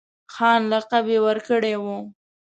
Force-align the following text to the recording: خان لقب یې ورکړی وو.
خان 0.33 0.61
لقب 0.71 1.05
یې 1.13 1.19
ورکړی 1.27 1.73
وو. 1.83 1.97